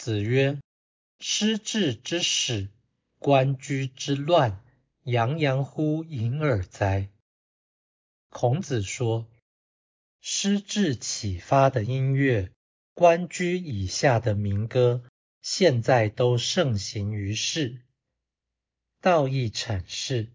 [0.00, 0.58] 子曰
[1.20, 2.70] ：“失志之始，
[3.18, 4.64] 官居之乱，
[5.02, 7.10] 洋洋乎隐耳哉！”
[8.32, 9.28] 孔子说，
[10.22, 12.50] 失志启发的音乐，
[12.94, 15.04] 官居以下的民歌，
[15.42, 17.82] 现在都盛行于世。
[19.02, 20.32] 道义阐释：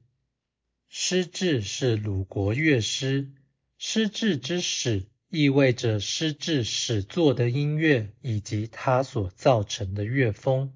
[0.89, 3.31] 失志是鲁国乐师，
[3.79, 5.07] 失志之始。
[5.29, 10.73] 意味着失智始作的音乐以及它所造成的乐风。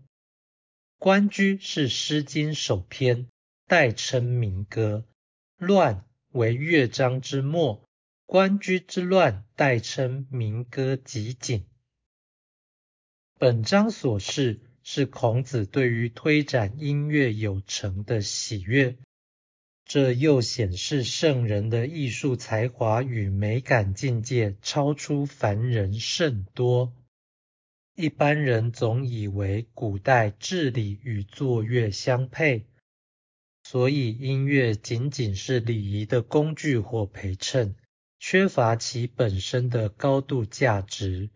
[0.98, 3.28] 关雎是《诗经》首篇，
[3.68, 5.06] 代称民歌。
[5.58, 7.88] 乱为乐章之末，
[8.26, 11.66] 关雎之乱代称民歌集锦。
[13.38, 18.98] 本章所示是孔子对于推展音乐有成的喜悦。
[19.90, 26.94] 这又显示圣人的艺术才华与美感境界超出凡人甚多。
[27.96, 32.68] 一般人总以为古代治理与作乐相配，
[33.64, 37.76] 所以音乐仅仅是礼仪的工具或陪衬，
[38.20, 41.32] 缺乏其本身的高度价值。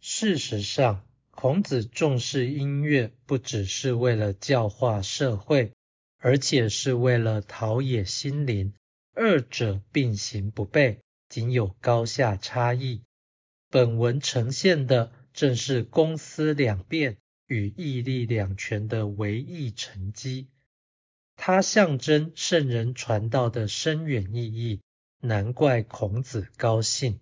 [0.00, 5.70] 事实上，孔子重视音乐，不只是为了教化社会。
[6.18, 8.74] 而且是为了陶冶心灵，
[9.14, 13.02] 二者并行不悖，仅有高下差异。
[13.70, 20.48] 本文呈现的正是公私两变与义利两全的唯一成绩，
[21.36, 24.80] 它象征圣人传道的深远意义，
[25.20, 27.20] 难怪孔子高兴。